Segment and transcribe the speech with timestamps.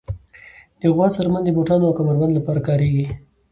[0.79, 3.05] د غوا څرمن د بوټانو او کمر بند لپاره کارېږي.